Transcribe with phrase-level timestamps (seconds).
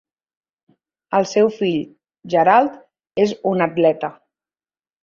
[1.17, 1.77] El seu fill,
[2.35, 2.81] Gerald,
[3.27, 4.13] és un atleta.